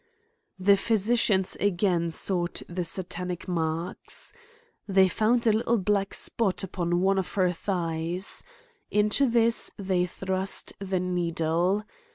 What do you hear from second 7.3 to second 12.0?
her thighs. Into this they thrust the needle.